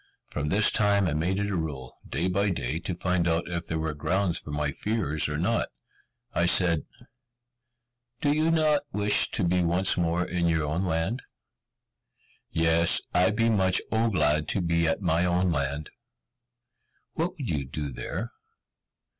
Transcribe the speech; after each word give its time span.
From 0.31 0.49
this 0.49 0.71
time 0.71 1.05
I 1.05 1.13
made 1.13 1.37
it 1.37 1.51
a 1.51 1.55
rule, 1.55 1.95
day 2.09 2.27
by 2.27 2.49
day, 2.49 2.79
to 2.79 2.95
find 2.95 3.27
out 3.27 3.47
if 3.47 3.67
there 3.67 3.77
were 3.77 3.93
grounds 3.93 4.39
for 4.39 4.49
my 4.49 4.71
fears 4.71 5.29
or 5.29 5.37
not. 5.37 5.67
I 6.33 6.47
said, 6.47 6.87
"Do 8.19 8.33
you 8.33 8.49
not 8.49 8.81
wish 8.91 9.29
to 9.29 9.43
be 9.43 9.61
once 9.63 9.97
more 9.97 10.25
in 10.25 10.47
your 10.47 10.63
own 10.65 10.81
land?" 10.85 11.21
"Yes! 12.49 13.03
I 13.13 13.29
be 13.29 13.47
much 13.47 13.79
O 13.91 14.09
glad 14.09 14.47
to 14.47 14.61
be 14.63 14.87
at 14.87 15.03
my 15.03 15.23
own 15.23 15.51
land." 15.51 15.91
"What 17.13 17.33
would 17.37 17.51
you 17.51 17.63
do 17.65 17.91
there? 17.91 18.31